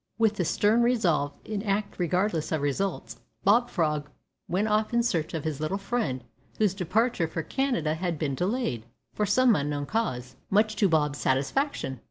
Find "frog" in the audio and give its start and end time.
3.69-4.09